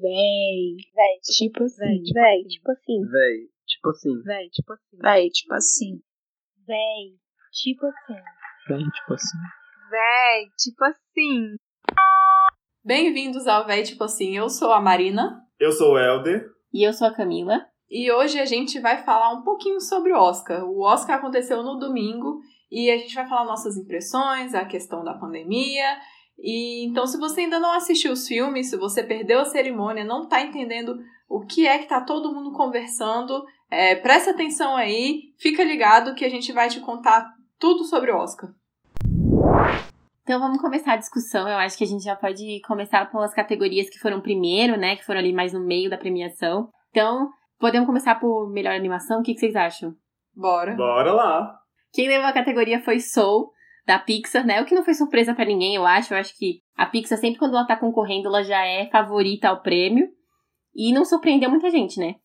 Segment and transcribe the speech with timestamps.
[0.00, 0.76] Véi.
[0.94, 1.18] Véi.
[1.22, 2.12] Tipo assim.
[2.14, 3.00] Véi, tipo assim.
[3.10, 4.22] Véi, tipo assim.
[4.22, 4.98] Véi, tipo assim.
[5.02, 6.00] Véi, tipo assim.
[6.66, 7.18] Véi,
[7.52, 8.14] tipo assim.
[8.68, 9.38] Véi, tipo assim.
[9.90, 11.56] Véi, tipo assim.
[12.84, 16.46] Bem-vindos ao Véi Tipo Assim, eu sou a Marina Eu sou o Helder.
[16.72, 17.66] E eu sou a Camila.
[17.90, 20.64] e hoje a gente vai falar um pouquinho sobre o Oscar.
[20.64, 22.38] O Oscar aconteceu no domingo
[22.70, 25.98] e a gente vai falar nossas impressões, a questão da pandemia.
[26.38, 30.28] E então, se você ainda não assistiu os filmes, se você perdeu a cerimônia, não
[30.28, 30.98] tá entendendo
[31.28, 36.24] o que é que tá todo mundo conversando, é, presta atenção aí, fica ligado que
[36.24, 38.50] a gente vai te contar tudo sobre o Oscar.
[40.22, 41.48] Então vamos começar a discussão.
[41.48, 44.94] Eu acho que a gente já pode começar pelas categorias que foram primeiro, né?
[44.94, 46.68] Que foram ali mais no meio da premiação.
[46.90, 49.20] Então, podemos começar por melhor animação?
[49.20, 49.94] O que, que vocês acham?
[50.36, 50.74] Bora.
[50.74, 51.58] Bora lá.
[51.92, 53.50] Quem levou a categoria foi Soul,
[53.88, 54.60] da Pixar, né?
[54.60, 56.12] O que não foi surpresa pra ninguém, eu acho.
[56.12, 59.62] Eu acho que a Pixar, sempre quando ela tá concorrendo, ela já é favorita ao
[59.62, 60.06] prêmio.
[60.76, 62.16] E não surpreendeu muita gente, né?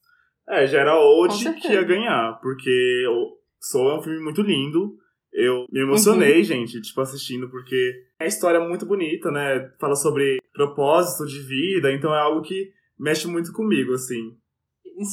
[0.48, 4.97] É, já era hoje que ia ganhar, porque o Soul é um filme muito lindo.
[5.31, 6.44] Eu me emocionei, Uhum.
[6.44, 9.72] gente, tipo, assistindo, porque é uma história muito bonita, né?
[9.80, 12.69] Fala sobre propósito de vida, então é algo que
[13.00, 14.36] mexe muito comigo, assim.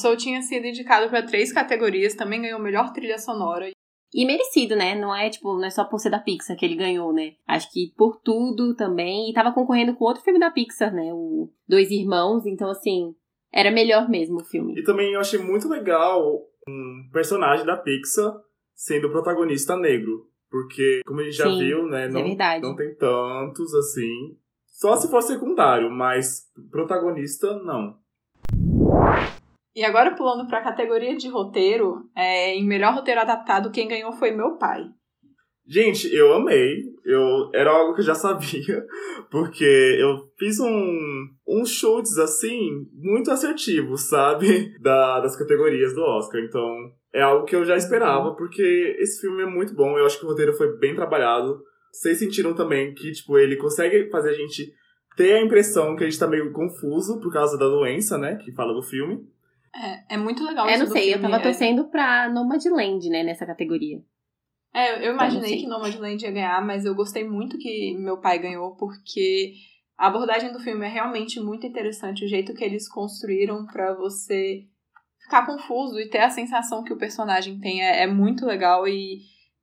[0.03, 3.71] Soul tinha sido indicado para três categorias, também ganhou melhor trilha sonora.
[4.13, 4.95] E merecido, né?
[4.95, 7.35] Não é tipo, não é só por ser da Pixar que ele ganhou, né?
[7.47, 9.31] Acho que por tudo também.
[9.31, 11.11] E tava concorrendo com outro filme da Pixar, né?
[11.13, 12.45] O Dois Irmãos.
[12.45, 13.15] Então, assim,
[13.53, 14.75] era melhor mesmo o filme.
[14.79, 16.21] E também eu achei muito legal
[16.69, 18.35] um personagem da Pixar
[18.75, 20.27] sendo protagonista negro.
[20.51, 22.07] Porque, como a gente já Sim, viu, né?
[22.07, 22.63] é Não, verdade.
[22.63, 24.37] não tem tantos assim.
[24.67, 27.97] Só se for secundário, mas protagonista, não.
[29.75, 34.13] E agora pulando para a categoria de roteiro, é, em melhor roteiro adaptado, quem ganhou
[34.13, 34.85] foi meu pai.
[35.71, 36.91] Gente, eu amei.
[37.05, 38.85] Eu, era algo que eu já sabia,
[39.31, 44.75] porque eu fiz um, uns chutes assim, muito assertivos, sabe?
[44.83, 46.41] Da, das categorias do Oscar.
[46.41, 46.67] Então,
[47.15, 49.97] é algo que eu já esperava, porque esse filme é muito bom.
[49.97, 51.63] Eu acho que o roteiro foi bem trabalhado.
[51.93, 54.73] Vocês sentiram também que, tipo, ele consegue fazer a gente
[55.17, 58.37] ter a impressão que a gente tá meio confuso por causa da doença, né?
[58.37, 59.21] Que fala do filme.
[59.75, 63.09] É, é muito legal É, isso não sei, eu filme, tava é- torcendo pra Nomadland,
[63.09, 63.23] né?
[63.23, 63.99] Nessa categoria.
[64.75, 65.61] É, eu Então, imaginei sei.
[65.61, 69.53] que Nomadland ia ganhar, mas eu gostei muito que meu pai ganhou, porque
[69.99, 72.25] a abordagem do filme é realmente muito interessante.
[72.25, 74.65] O jeito que eles construíram pra você
[75.23, 78.87] ficar confuso e ter a sensação que o personagem tem é, é muito legal.
[78.89, 79.19] E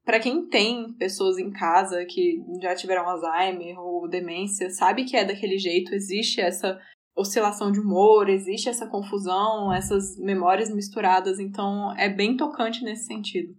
[0.06, 5.26] pra quem tem pessoas em casa que já tiveram Alzheimer ou demência, sabe que é
[5.26, 6.80] daquele jeito, existe essa
[7.18, 13.56] oscilação de humor, existe essa confusão, essas memórias misturadas, então é bem tocante nesse sentido.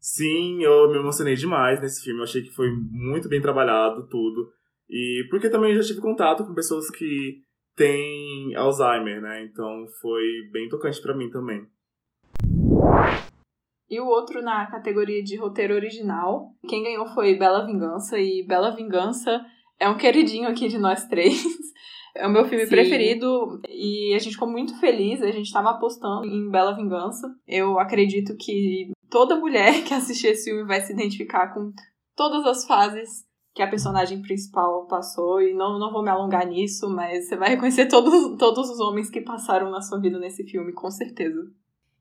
[0.00, 2.20] Sim, eu me emocionei demais nesse filme.
[2.20, 4.52] Eu achei que foi muito bem trabalhado tudo.
[4.88, 7.42] E porque também eu já tive contato com pessoas que
[7.74, 9.44] têm Alzheimer, né?
[9.44, 11.66] Então foi bem tocante pra mim também.
[13.90, 16.52] E o outro na categoria de roteiro original.
[16.68, 18.16] Quem ganhou foi Bela Vingança.
[18.18, 19.44] E Bela Vingança
[19.78, 21.42] é um queridinho aqui de nós três.
[22.18, 22.70] É o meu filme Sim.
[22.70, 23.60] preferido.
[23.68, 25.22] E a gente ficou muito feliz.
[25.22, 27.28] A gente estava apostando em Bela Vingança.
[27.46, 31.72] Eu acredito que toda mulher que assistir esse filme vai se identificar com
[32.14, 35.40] todas as fases que a personagem principal passou.
[35.40, 39.10] E não, não vou me alongar nisso, mas você vai reconhecer todos, todos os homens
[39.10, 41.40] que passaram na sua vida nesse filme, com certeza.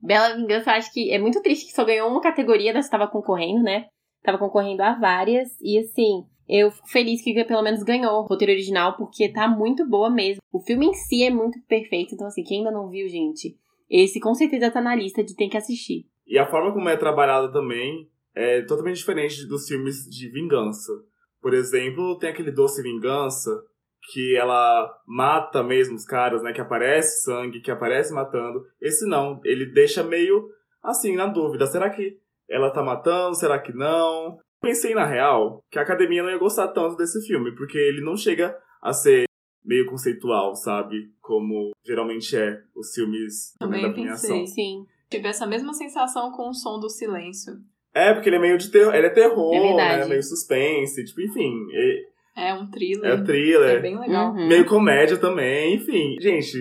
[0.01, 3.07] Bela Vingança, acho que é muito triste que só ganhou uma categoria das que tava
[3.07, 3.85] concorrendo, né?
[4.23, 5.49] Tava concorrendo a várias.
[5.61, 9.87] E assim, eu fico feliz que pelo menos ganhou o roteiro original, porque tá muito
[9.87, 10.41] boa mesmo.
[10.51, 12.13] O filme em si é muito perfeito.
[12.13, 13.55] Então, assim, quem ainda não viu, gente,
[13.89, 16.05] esse com certeza tá na lista de tem que assistir.
[16.27, 20.91] E a forma como é trabalhada também é totalmente diferente dos filmes de vingança.
[21.41, 23.51] Por exemplo, tem aquele Doce Vingança,
[24.11, 26.53] que ela mata mesmo os caras, né?
[26.53, 28.63] Que aparece sangue, que aparece matando.
[28.81, 30.49] Esse não, ele deixa meio
[30.83, 31.65] assim, na dúvida.
[31.65, 32.17] Será que
[32.49, 33.35] ela tá matando?
[33.35, 34.37] Será que não?
[34.61, 38.15] Pensei na real que a academia não ia gostar tanto desse filme, porque ele não
[38.17, 39.25] chega a ser
[39.63, 41.11] meio conceitual, sabe?
[41.21, 44.03] Como geralmente é os filmes Também da pensei.
[44.03, 44.47] premiação.
[44.47, 44.85] Sim.
[45.09, 47.53] Tive essa mesma sensação com o som do silêncio.
[47.93, 50.05] É, porque ele é meio de terror, ele é terror, É né?
[50.05, 51.53] Meio suspense, tipo, enfim,
[52.35, 53.11] é, É um thriller.
[53.11, 54.33] é thriller, É bem legal.
[54.33, 54.47] Uhum.
[54.47, 56.15] meio comédia também, enfim.
[56.19, 56.57] Gente,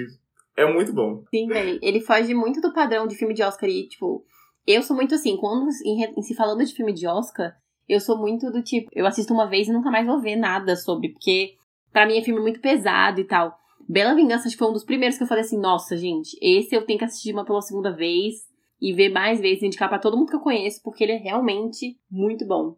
[0.56, 1.24] é muito bom.
[1.34, 1.78] Sim, véi.
[1.82, 4.24] Ele foge muito do padrão de filme de Oscar e, tipo,
[4.66, 7.52] eu sou muito assim, quando em, em se falando de filme de Oscar,
[7.88, 10.76] eu sou muito do tipo, eu assisto uma vez e nunca mais vou ver nada
[10.76, 11.54] sobre, porque
[11.92, 13.58] pra mim é filme muito pesado e tal.
[13.88, 16.74] Bela Vingança acho que foi um dos primeiros que eu falei assim, nossa, gente, esse
[16.74, 18.46] eu tenho que assistir uma pela segunda vez
[18.80, 21.98] e ver mais vezes, indicar pra todo mundo que eu conheço, porque ele é realmente
[22.10, 22.76] muito bom.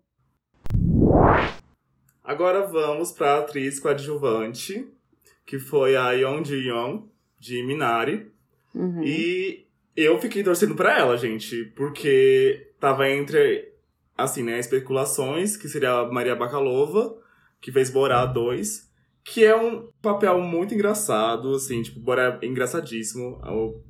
[2.23, 4.87] Agora vamos pra atriz coadjuvante,
[5.47, 7.05] que foi a Yeon Ji-young.
[7.39, 8.31] de Minari.
[8.75, 9.03] Uhum.
[9.03, 9.67] E
[9.97, 13.73] eu fiquei torcendo pra ela, gente, porque tava entre,
[14.17, 17.15] assim, né, especulações, que seria a Maria Bakalova,
[17.61, 18.87] que fez Borá 2,
[19.25, 23.39] que é um papel muito engraçado, assim, tipo, Borá é engraçadíssimo.
[23.45, 23.83] O-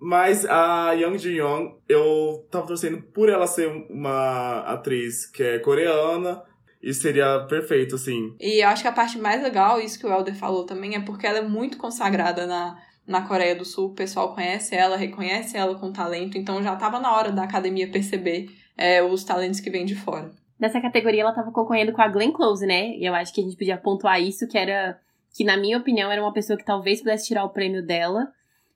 [0.00, 5.58] Mas a Young Ji Young, eu tava torcendo por ela ser uma atriz que é
[5.58, 6.42] coreana,
[6.80, 8.32] e seria perfeito, assim.
[8.40, 11.00] E eu acho que a parte mais legal, isso que o Elder falou também, é
[11.00, 13.88] porque ela é muito consagrada na, na Coreia do Sul.
[13.88, 17.90] O pessoal conhece ela, reconhece ela com talento, então já tava na hora da academia
[17.90, 18.46] perceber
[18.78, 20.30] é, os talentos que vêm de fora.
[20.58, 22.96] Nessa categoria ela tava concorrendo com a Glenn Close, né?
[22.96, 24.98] E eu acho que a gente podia pontuar isso, que era.
[25.36, 28.28] Que na minha opinião era uma pessoa que talvez pudesse tirar o prêmio dela.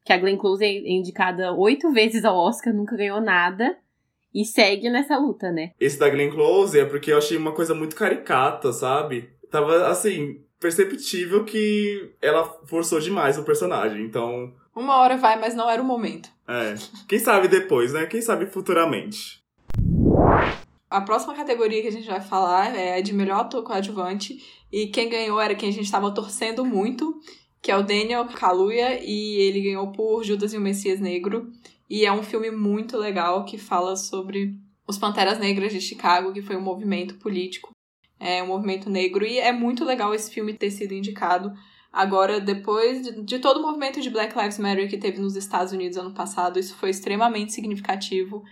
[0.05, 3.77] Que a Glenn Close é indicada oito vezes ao Oscar, nunca ganhou nada.
[4.35, 5.73] E segue nessa luta, né?
[5.79, 9.29] Esse da Glenn Close é porque eu achei uma coisa muito caricata, sabe?
[9.51, 14.03] Tava, assim, perceptível que ela forçou demais o personagem.
[14.05, 16.31] Então, Uma hora vai, mas não era o momento.
[16.49, 16.75] é.
[17.09, 18.07] Quem sabe depois, né?
[18.07, 19.42] Quem sabe futuramente.
[20.93, 24.39] A próxima categoria que a gente vai falar é de melhor ator coadjuvante.
[24.71, 27.19] E quem ganhou era quem a gente estava torcendo muito,
[27.63, 29.03] que é o Daniel Kaluuya.
[29.03, 31.51] E ele ganhou por Judas e o Messias Negro.
[31.89, 34.55] E é um filme muito legal que fala sobre
[34.87, 37.71] os Panteras Negras de Chicago, que foi um movimento político,
[38.21, 39.25] é um movimento negro.
[39.25, 41.55] E é muito legal esse filme ter sido indicado.
[41.91, 45.73] Agora, depois de, de todo o movimento de Black Lives Matter que teve nos Estados
[45.73, 48.43] Unidos ano passado, isso foi extremamente significativo.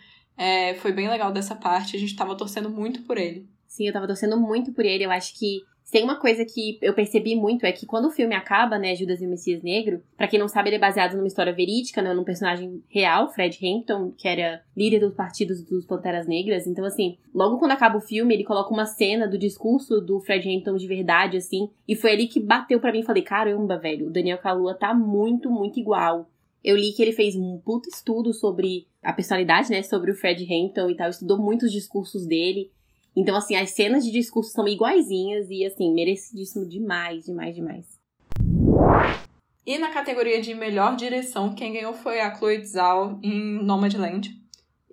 [0.41, 3.47] É, foi bem legal dessa parte, a gente tava torcendo muito por ele.
[3.67, 5.05] Sim, eu tava torcendo muito por ele.
[5.05, 5.61] Eu acho que
[5.93, 9.21] tem uma coisa que eu percebi muito é que quando o filme acaba, né, Judas
[9.21, 12.15] e o Messias Negro, pra quem não sabe, ele é baseado numa história verídica, né,
[12.15, 16.67] num personagem real, Fred Hampton, que era líder dos partidos dos Panteras Negras.
[16.67, 20.49] Então, assim, logo quando acaba o filme, ele coloca uma cena do discurso do Fred
[20.49, 23.03] Hampton de verdade, assim, e foi ali que bateu pra mim.
[23.03, 26.30] Falei, caramba, velho, o Daniel Kaluuya tá muito, muito igual.
[26.63, 30.45] Eu li que ele fez um puto estudo sobre a personalidade, né, sobre o Fred
[30.45, 32.71] Hampton e tal, estudou muito os discursos dele.
[33.17, 38.01] Então, assim, as cenas de discurso são iguaizinhas e, assim, merecidíssimo demais, demais, demais.
[39.67, 44.31] E na categoria de melhor direção, quem ganhou foi a Chloe Zhao em Nomadland.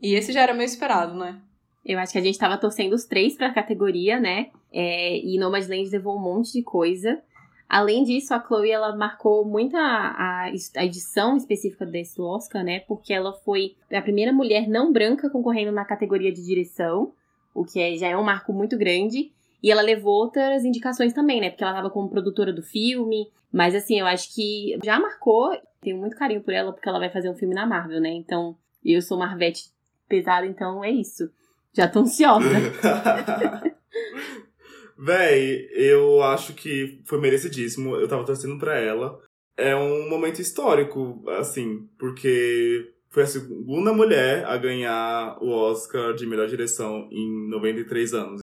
[0.01, 1.41] E esse já era meio esperado, né?
[1.85, 4.51] Eu acho que a gente tava torcendo os três pra categoria, né?
[4.71, 7.21] É, e Nomadland levou um monte de coisa.
[7.69, 12.79] Além disso, a Chloe, ela marcou muito a, a, edição específica desse Oscar, né?
[12.81, 17.11] Porque ela foi a primeira mulher não branca concorrendo na categoria de direção,
[17.53, 19.31] o que é, já é um marco muito grande.
[19.61, 21.49] E ela levou outras indicações também, né?
[21.49, 23.27] Porque ela tava como produtora do filme.
[23.51, 25.59] Mas, assim, eu acho que já marcou.
[25.81, 28.09] Tenho muito carinho por ela, porque ela vai fazer um filme na Marvel, né?
[28.09, 28.55] Então,
[28.85, 29.65] eu sou Marvete
[30.07, 31.29] pesada, então é isso.
[31.73, 32.47] Já tô ansiosa.
[34.97, 37.95] Véi, eu acho que foi merecidíssimo.
[37.95, 39.21] Eu tava torcendo pra ela.
[39.55, 46.25] É um momento histórico, assim, porque foi a segunda mulher a ganhar o Oscar de
[46.25, 48.41] melhor direção em 93 anos.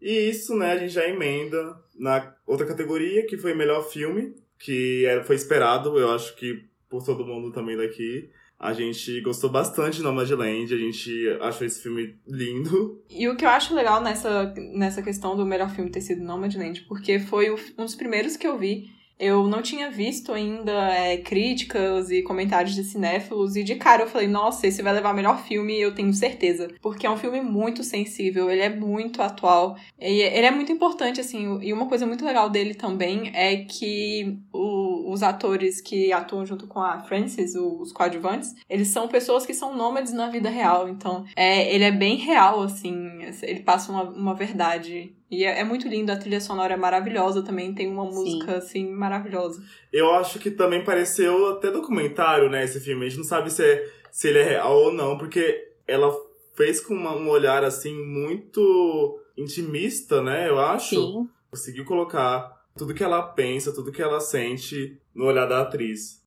[0.00, 5.04] E isso, né, a gente já emenda na outra categoria, que foi melhor filme, que
[5.24, 8.30] foi esperado, eu acho que por todo mundo também daqui.
[8.60, 11.10] A gente gostou bastante de Nomadland, a gente
[11.40, 13.02] achou esse filme lindo.
[13.08, 16.82] E o que eu acho legal nessa, nessa questão do melhor filme ter sido Nomadland,
[16.86, 18.90] porque foi um dos primeiros que eu vi.
[19.18, 24.08] Eu não tinha visto ainda é, críticas e comentários de cinéfilos, e de cara eu
[24.08, 26.68] falei, nossa, esse vai levar melhor filme, eu tenho certeza.
[26.80, 31.58] Porque é um filme muito sensível, ele é muito atual, ele é muito importante, assim,
[31.60, 34.69] e uma coisa muito legal dele também é que o-
[35.10, 39.76] os atores que atuam junto com a Frances, os coadjuvantes, eles são pessoas que são
[39.76, 42.94] nômades na vida real, então é, ele é bem real, assim,
[43.42, 45.14] ele passa uma, uma verdade.
[45.30, 48.14] E é, é muito lindo, a trilha sonora é maravilhosa também, tem uma Sim.
[48.14, 49.62] música, assim, maravilhosa.
[49.92, 53.06] Eu acho que também pareceu até documentário, né, esse filme.
[53.06, 56.12] A gente não sabe se, é, se ele é real ou não, porque ela
[56.56, 60.94] fez com uma- um olhar, assim, muito intimista, né, eu acho.
[60.96, 61.28] Sim.
[61.50, 66.22] Conseguiu colocar tudo que ela pensa, tudo que ela sente no olhar da atriz.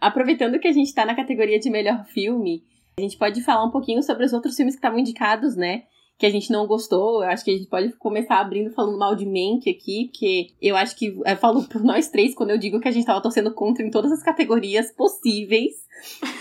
[0.00, 2.62] Aproveitando que a gente tá na categoria de melhor filme,
[2.98, 5.84] a gente pode falar um pouquinho sobre os outros filmes que estavam indicados, né?
[6.16, 7.24] Que a gente não gostou.
[7.24, 10.76] Eu acho que a gente pode começar abrindo falando mal de Mank aqui, porque eu
[10.76, 13.52] acho que eu falo por nós três quando eu digo que a gente tava torcendo
[13.52, 15.72] contra em todas as categorias possíveis.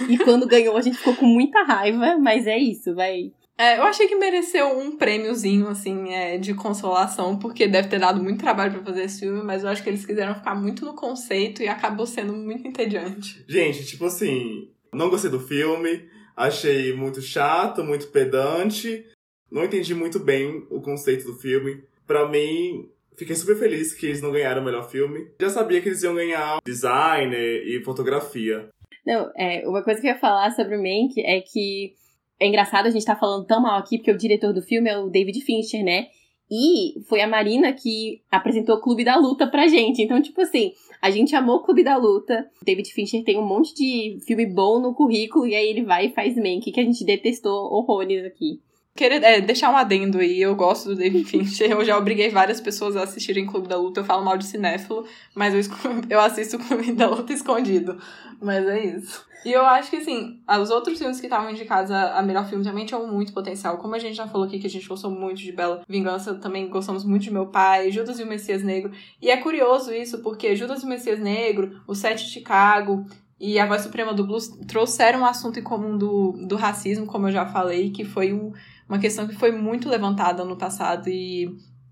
[0.08, 3.32] E quando ganhou, a gente ficou com muita raiva, mas é isso, vai.
[3.58, 8.22] É, eu achei que mereceu um prêmiozinho, assim, é, de consolação, porque deve ter dado
[8.22, 10.96] muito trabalho pra fazer esse filme, mas eu acho que eles quiseram ficar muito no
[10.96, 13.44] conceito e acabou sendo muito entediante.
[13.48, 19.06] Gente, tipo assim, não gostei do filme, achei muito chato, muito pedante,
[19.52, 21.84] não entendi muito bem o conceito do filme.
[22.08, 25.28] Pra mim, Fiquei super feliz que eles não ganharam o melhor filme.
[25.40, 28.70] Já sabia que eles iam ganhar design e fotografia.
[29.06, 31.94] Não, é, uma coisa que eu ia falar sobre o Mank é que
[32.40, 34.98] é engraçado a gente tá falando tão mal aqui, porque o diretor do filme é
[34.98, 36.08] o David Fincher, né?
[36.52, 40.02] E foi a Marina que apresentou o Clube da Luta pra gente.
[40.02, 40.72] Então, tipo assim,
[41.02, 42.48] a gente amou o Clube da Luta.
[42.62, 46.08] O David Fincher tem um monte de filme bom no currículo, e aí ele vai
[46.08, 48.60] e faz Mank, que a gente detestou horrores aqui.
[48.96, 52.62] Querer é, deixar um adendo aí, eu gosto do David Fincher, eu já obriguei várias
[52.62, 55.76] pessoas a assistirem Clube da Luta, eu falo mal de cinéfilo, mas eu,
[56.08, 57.98] eu assisto Clube da Luta escondido,
[58.40, 59.26] mas é isso.
[59.44, 62.64] E eu acho que, assim, os outros filmes que estavam indicados a, a melhor filme
[62.64, 65.40] também tinham muito potencial, como a gente já falou aqui que a gente gostou muito
[65.40, 69.32] de Bela Vingança, também gostamos muito de Meu Pai, Judas e o Messias Negro, e
[69.32, 73.06] é curioso isso, porque Judas e o Messias Negro, O Sete de Chicago,
[73.40, 77.28] e a Voz Suprema do Blues trouxeram um assunto em comum do, do racismo, como
[77.28, 78.54] eu já falei, que foi um,
[78.88, 81.50] uma questão que foi muito levantada no passado e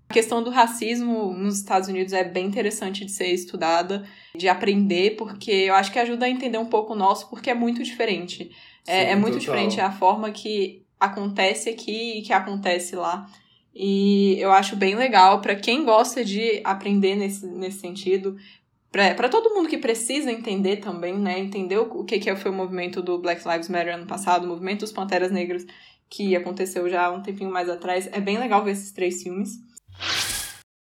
[0.08, 4.04] a questão do racismo nos Estados Unidos é bem interessante de ser estudada,
[4.36, 7.54] de aprender, porque eu acho que ajuda a entender um pouco o nosso, porque é
[7.54, 8.50] muito diferente.
[8.86, 9.40] É, Sim, é muito total.
[9.40, 13.26] diferente a forma que acontece aqui e que acontece lá.
[13.74, 18.36] E eu acho bem legal para quem gosta de aprender nesse, nesse sentido,
[18.90, 21.38] para todo mundo que precisa entender também, né?
[21.38, 24.48] Entender o, o que, que foi o movimento do Black Lives Matter ano passado, o
[24.48, 25.64] movimento dos Panteras Negras,
[26.12, 28.06] que aconteceu já um tempinho mais atrás.
[28.12, 29.52] É bem legal ver esses três filmes.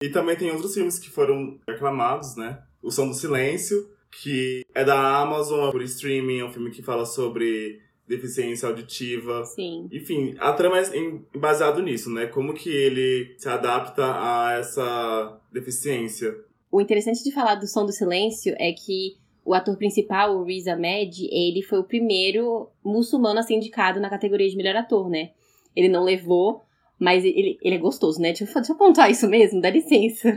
[0.03, 2.63] E também tem outros filmes que foram aclamados, né?
[2.83, 3.89] O Som do Silêncio,
[4.21, 9.45] que é da Amazon por streaming, é um filme que fala sobre deficiência auditiva.
[9.47, 9.89] Sim.
[9.91, 12.27] Enfim, a trama é baseado nisso, né?
[12.27, 16.37] Como que ele se adapta a essa deficiência.
[16.71, 20.67] O interessante de falar do Som do Silêncio é que o ator principal, o Riz
[20.67, 25.31] Ahmed, ele foi o primeiro muçulmano a ser indicado na categoria de melhor ator, né?
[25.77, 26.63] Ele não levou,
[26.99, 28.29] mas ele, ele é gostoso, né?
[28.29, 30.35] Deixa eu, deixa eu apontar isso mesmo, dá licença.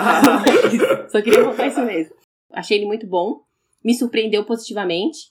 [1.10, 2.14] Só queria apontar isso mesmo.
[2.52, 3.40] Achei ele muito bom,
[3.84, 5.30] me surpreendeu positivamente.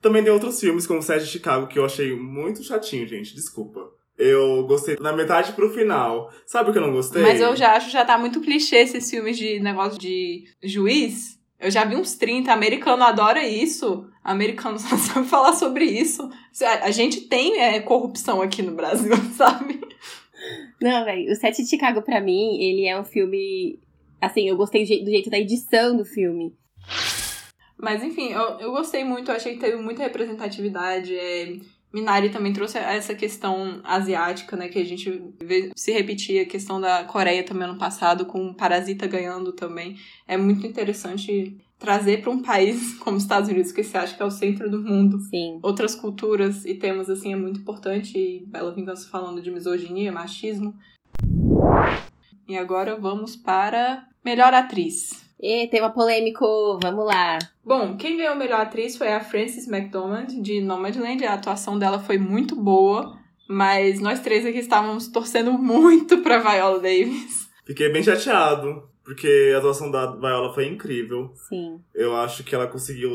[0.00, 3.34] Também tem outros filmes, como o Sete de Chicago, que eu achei muito chatinho, gente.
[3.34, 3.80] Desculpa.
[4.16, 6.32] Eu gostei da metade pro final.
[6.44, 7.22] Sabe o que eu não gostei?
[7.22, 11.37] Mas eu já acho que já tá muito clichê esses filmes de negócio de juiz.
[11.60, 14.08] Eu já vi uns 30, americano adora isso.
[14.22, 16.30] Americano só sabe falar sobre isso.
[16.82, 19.80] A gente tem é, corrupção aqui no Brasil, sabe?
[20.80, 23.80] Não, velho, o Sete de Chicago, pra mim, ele é um filme.
[24.20, 26.56] Assim, eu gostei do jeito da edição do filme.
[27.76, 31.14] Mas enfim, eu, eu gostei muito, eu achei que teve muita representatividade.
[31.14, 31.56] É,
[31.92, 34.68] Minari também trouxe essa questão asiática, né?
[34.68, 38.54] Que a gente vê se repetir, a questão da Coreia também ano passado, com o
[38.54, 39.96] Parasita ganhando também.
[40.26, 44.22] É muito interessante trazer para um país como os Estados Unidos, que se acha que
[44.22, 45.60] é o centro do mundo, Sim.
[45.62, 48.18] outras culturas e temas assim é muito importante.
[48.18, 50.74] E Bela Vingança falando de misoginia, machismo.
[52.46, 55.27] E agora vamos para melhor atriz.
[55.40, 57.38] E tema polêmico, vamos lá.
[57.64, 61.24] Bom, quem ganhou melhor atriz foi a Frances McDormand, de Nomadland.
[61.24, 63.16] A atuação dela foi muito boa,
[63.48, 67.48] mas nós três aqui estávamos torcendo muito pra Viola Davis.
[67.64, 71.30] Fiquei bem chateado, porque a atuação da Viola foi incrível.
[71.48, 71.80] Sim.
[71.94, 73.10] Eu acho que ela conseguiu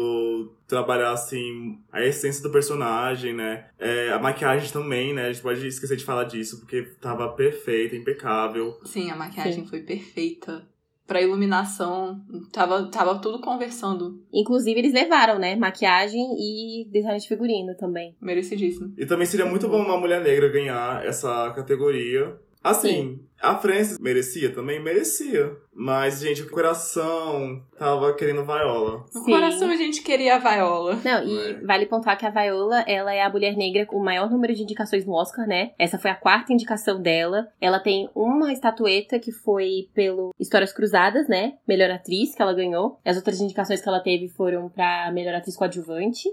[0.66, 3.66] trabalhar, assim, a essência do personagem, né?
[3.78, 5.26] É, a maquiagem também, né?
[5.26, 8.80] A gente pode esquecer de falar disso, porque tava perfeita, impecável.
[8.86, 10.66] Sim, a maquiagem foi perfeita.
[11.14, 12.20] Pra iluminação,
[12.52, 14.20] tava, tava tudo conversando.
[14.34, 15.56] Inclusive, eles levaram, né?
[15.56, 18.16] Maquiagem e design de figurino também.
[18.20, 18.92] Merecidíssimo.
[18.98, 22.36] E também seria muito bom uma mulher negra ganhar essa categoria.
[22.64, 24.82] Assim, a Frances merecia também?
[24.82, 25.52] Merecia.
[25.76, 29.04] Mas, gente, o coração tava querendo Viola.
[29.10, 29.26] Sim.
[29.26, 30.98] coração a gente queria a Viola.
[31.04, 31.54] Não, e É.
[31.66, 34.64] vale pontuar que a Viola, ela é a mulher negra com o maior número de
[34.64, 35.72] indicações no Oscar, né?
[35.78, 37.48] Essa foi a quarta indicação dela.
[37.60, 41.54] Ela tem uma estatueta que foi pelo Histórias Cruzadas, né?
[41.68, 43.00] Melhor atriz, que ela ganhou.
[43.04, 46.30] As outras indicações que ela teve foram pra melhor atriz coadjuvante.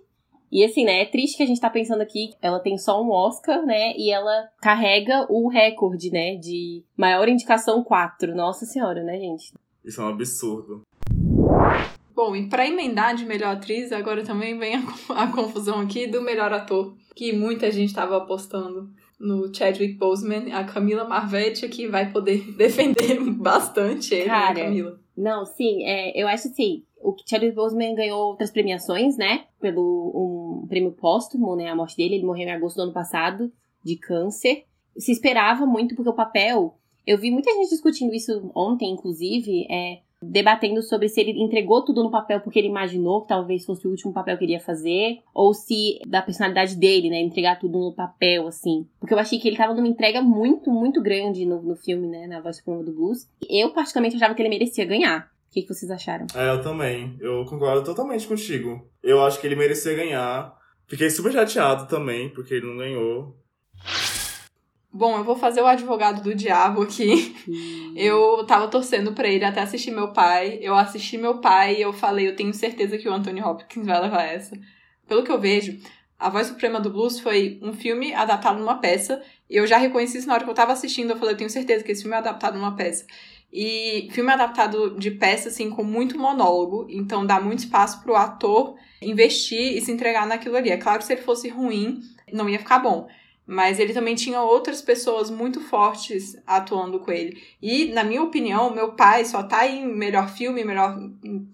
[0.51, 3.11] E assim, né, é triste que a gente tá pensando aqui, ela tem só um
[3.11, 8.35] Oscar, né, e ela carrega o recorde, né, de maior indicação 4.
[8.35, 9.55] Nossa senhora, né, gente?
[9.85, 10.83] Isso é um absurdo.
[12.15, 14.83] Bom, e pra emendar de melhor atriz, agora também vem a,
[15.23, 20.65] a confusão aqui do melhor ator, que muita gente tava apostando no Chadwick Boseman, a
[20.65, 25.01] Camila Marvetti aqui vai poder defender bastante ele, Cara, né, Camila?
[25.17, 29.45] Não, sim, é, eu acho assim, o Chadwick Boseman ganhou outras premiações, né?
[29.61, 31.69] Pelo um prêmio póstumo, né?
[31.69, 33.53] A morte dele, ele morreu em agosto do ano passado,
[33.85, 34.65] de câncer.
[34.97, 36.77] Se esperava muito, porque o papel.
[37.07, 39.67] Eu vi muita gente discutindo isso ontem, inclusive.
[39.71, 43.87] É, debatendo sobre se ele entregou tudo no papel porque ele imaginou que talvez fosse
[43.87, 47.79] o último papel que ele ia fazer, ou se da personalidade dele, né, entregar tudo
[47.79, 48.87] no papel, assim.
[48.99, 52.27] Porque eu achei que ele tava numa entrega muito, muito grande no, no filme, né,
[52.27, 53.29] na Voz Suprema do Blues.
[53.49, 55.31] Eu, particularmente, achava que ele merecia ganhar.
[55.51, 56.27] O que, que vocês acharam?
[56.33, 57.17] É, eu também.
[57.21, 58.89] Eu concordo totalmente contigo.
[59.03, 60.57] Eu acho que ele merecia ganhar.
[60.87, 63.37] Fiquei super chateado também, porque ele não ganhou.
[64.93, 67.35] Bom, eu vou fazer o advogado do diabo aqui.
[67.97, 70.61] Eu tava torcendo pra ele até assistir meu pai.
[70.63, 74.01] Eu assisti meu pai e eu falei, eu tenho certeza que o Anthony Hopkins vai
[74.01, 74.57] levar essa.
[75.09, 75.77] Pelo que eu vejo,
[76.17, 79.21] A Voz Suprema do Blues foi um filme adaptado numa peça.
[79.49, 81.11] E eu já reconheci isso na hora que eu tava assistindo.
[81.11, 83.05] Eu falei, eu tenho certeza que esse filme é adaptado numa peça.
[83.53, 86.87] E filme adaptado de peça, assim, com muito monólogo.
[86.89, 90.71] Então dá muito espaço pro ator investir e se entregar naquilo ali.
[90.71, 92.01] É claro que se ele fosse ruim,
[92.33, 93.09] não ia ficar bom.
[93.47, 97.43] Mas ele também tinha outras pessoas muito fortes atuando com ele.
[97.61, 100.97] E, na minha opinião, meu pai só tá em melhor filme, melhor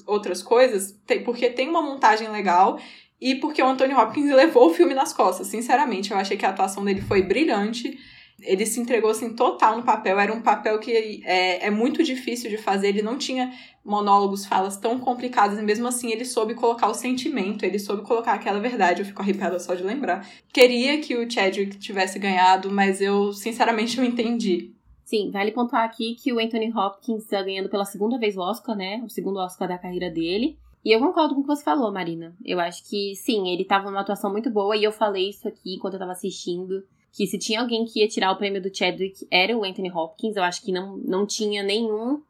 [0.07, 2.79] outras coisas, porque tem uma montagem legal
[3.19, 5.47] e porque o Anthony Hopkins levou o filme nas costas.
[5.47, 7.99] Sinceramente, eu achei que a atuação dele foi brilhante.
[8.41, 10.21] Ele se entregou assim total no papel.
[10.21, 12.89] Era um papel que é, é muito difícil de fazer.
[12.89, 13.53] Ele não tinha
[13.85, 18.33] monólogos, falas tão complicadas, e mesmo assim ele soube colocar o sentimento, ele soube colocar
[18.33, 19.01] aquela verdade.
[19.01, 20.29] Eu fico arrepiada só de lembrar.
[20.53, 24.75] Queria que o Chadwick tivesse ganhado, mas eu sinceramente não entendi.
[25.05, 28.77] Sim, vale pontuar aqui que o Anthony Hopkins está ganhando pela segunda vez o Oscar,
[28.77, 29.01] né?
[29.05, 30.59] O segundo Oscar da carreira dele.
[30.85, 32.37] E eu concordo com o que você falou, Marina.
[32.45, 35.77] Eu acho que sim, ele tava numa atuação muito boa e eu falei isso aqui
[35.77, 36.85] enquanto eu tava assistindo
[37.17, 40.37] que se tinha alguém que ia tirar o prêmio do Chadwick era o Anthony Hopkins.
[40.37, 42.21] Eu acho que não, não tinha nenhum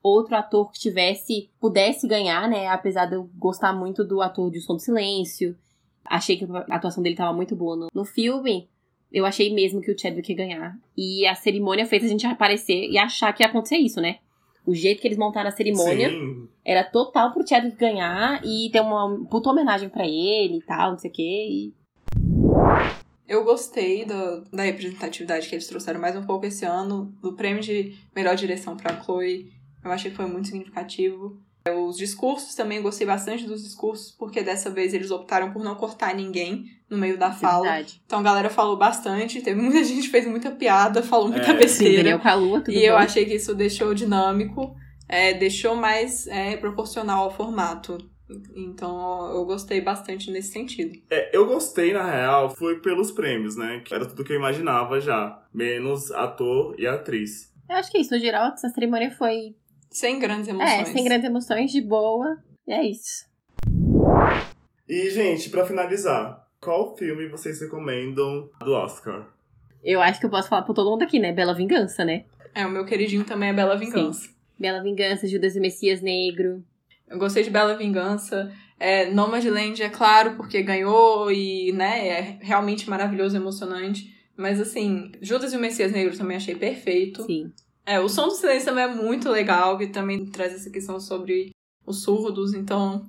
[0.00, 2.68] outro ator que tivesse, pudesse ganhar, né?
[2.68, 5.56] Apesar de eu gostar muito do ator de O Som do Silêncio.
[6.04, 8.68] Achei que a atuação dele tava muito boa no, no filme.
[9.12, 10.78] Eu achei mesmo que o Chadwick ia ganhar.
[10.96, 14.18] E a cerimônia fez a gente aparecer e achar que ia acontecer isso, né?
[14.64, 16.48] O jeito que eles montaram a cerimônia Sim.
[16.64, 20.98] era total pro Chadwick ganhar e ter uma puta homenagem para ele e tal, não
[20.98, 21.48] sei o quê.
[21.50, 21.79] E
[23.30, 27.62] Eu gostei do, da representatividade que eles trouxeram mais um pouco esse ano, do prêmio
[27.62, 29.52] de melhor direção para Chloe.
[29.84, 31.40] Eu achei que foi muito significativo.
[31.86, 35.76] Os discursos também, eu gostei bastante dos discursos, porque dessa vez eles optaram por não
[35.76, 37.62] cortar ninguém no meio da fala.
[37.62, 38.02] verdade.
[38.04, 41.52] Então a galera falou bastante, teve muita gente que fez muita piada, falou muita É.
[41.52, 41.96] Sim, besteira.
[42.02, 42.98] Daniel Kalua, tudo E eu bom?
[42.98, 44.74] achei que isso deixou dinâmico,
[45.08, 47.96] é, deixou mais é, proporcional ao formato.
[48.54, 50.98] Então eu gostei bastante nesse sentido.
[51.10, 53.82] É, eu gostei, na real, foi pelos prêmios, né?
[53.84, 55.42] Que era tudo que eu imaginava já.
[55.52, 57.52] Menos ator e atriz.
[57.68, 58.14] Eu acho que é isso.
[58.14, 59.54] No geral, essa cerimônia foi.
[59.90, 60.72] Sem grandes emoções.
[60.72, 62.38] É, sem grandes emoções, de boa.
[62.66, 63.28] E é isso.
[64.88, 69.28] E, gente, pra finalizar, qual filme vocês recomendam do Oscar?
[69.82, 71.32] Eu acho que eu posso falar pra todo mundo aqui, né?
[71.32, 72.24] Bela Vingança, né?
[72.54, 74.28] É, o meu queridinho também é Bela Vingança.
[74.58, 76.62] Bela Vingança, Judas e Messias Negro.
[77.10, 78.52] Eu gostei de Bela Vingança.
[78.78, 84.14] É, Nomadland, é claro, porque ganhou e, né, é realmente maravilhoso, emocionante.
[84.36, 87.24] Mas, assim, Judas e o Messias Negro também achei perfeito.
[87.24, 87.52] Sim.
[87.84, 91.50] É, o Som do Silêncio também é muito legal, que também traz essa questão sobre
[91.84, 93.04] os surdos, então...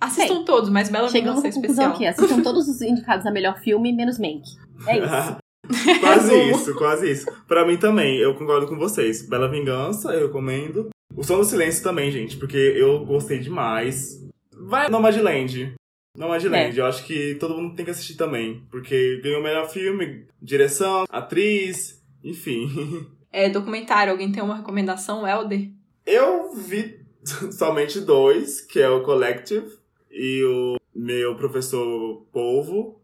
[0.00, 2.12] Assistam todos, mas Bela Chegamos Vingança é à conclusão especial.
[2.12, 2.22] aqui.
[2.22, 4.42] Assistam todos os indicados a melhor filme, menos Mank.
[4.86, 5.36] É isso.
[6.00, 7.26] quase isso, quase isso.
[7.46, 9.26] Pra mim também, eu concordo com vocês.
[9.28, 10.90] Bela Vingança, eu recomendo.
[11.16, 14.24] O Som do Silêncio também, gente, porque eu gostei demais.
[14.52, 15.74] Vai Nomadland.
[16.16, 18.64] Nomadland, eu acho que todo mundo tem que assistir também.
[18.70, 22.68] Porque ganhou o melhor filme, direção, atriz, enfim.
[23.32, 25.70] É, documentário, alguém tem uma recomendação, Helder?
[26.04, 26.98] Eu vi
[27.56, 29.70] somente dois, que é o Collective
[30.10, 33.00] e o meu professor Polvo.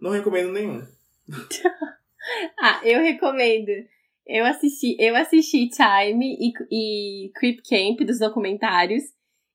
[0.00, 0.82] Não recomendo nenhum.
[2.60, 3.70] Ah, eu recomendo.
[4.28, 9.02] Eu assisti, eu assisti Time e, e Creep Camp dos documentários.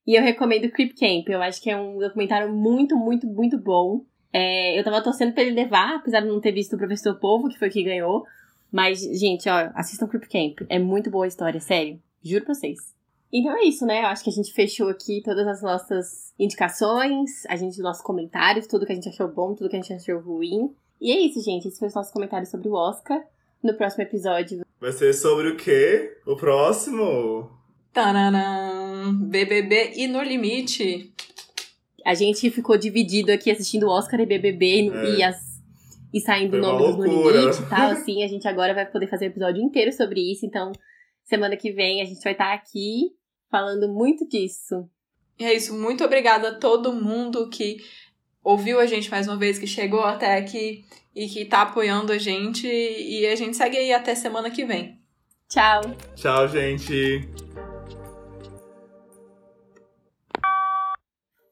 [0.06, 1.30] E eu recomendo Creep Camp.
[1.30, 4.04] Eu acho que é um documentário muito, muito, muito bom.
[4.34, 7.50] É, eu tava torcendo pra ele levar, apesar de não ter visto o Professor Povo,
[7.50, 8.26] que foi que ganhou.
[8.72, 10.68] Mas, gente, ó, assistam Creep Camp.
[10.68, 12.02] É muito boa a história, sério.
[12.24, 12.80] Juro pra vocês.
[13.32, 14.02] Então é isso, né?
[14.02, 18.68] Eu acho que a gente fechou aqui todas as nossas indicações, a gente, nossos comentários,
[18.68, 20.74] tudo que a gente achou bom, tudo que a gente achou ruim.
[21.00, 21.68] E é isso, gente.
[21.68, 23.24] Esses foram os nossos comentários sobre o Oscar.
[23.62, 24.63] No próximo episódio.
[24.84, 26.18] Vai ser sobre o quê?
[26.26, 27.50] O próximo?
[27.94, 29.14] Tananã!
[29.18, 31.10] BBB e No Limite.
[32.06, 35.16] A gente ficou dividido aqui assistindo Oscar e BBB É.
[35.16, 35.38] e, as,
[36.14, 37.92] e saindo nomes no limite e tal.
[37.96, 40.46] Assim, a gente agora vai poder fazer um episódio inteiro sobre isso.
[40.46, 40.74] Então,
[41.24, 43.14] semana que vem a gente vai estar aqui
[43.50, 44.86] falando muito disso.
[45.40, 47.78] E é isso, muito obrigada a todo mundo que
[48.44, 50.84] ouviu a gente mais uma vez, que chegou até aqui
[51.16, 52.68] e que tá apoiando a gente.
[52.68, 55.00] E a gente segue aí até semana que vem.
[55.50, 55.82] Tchau!
[56.16, 57.28] Tchau, gente.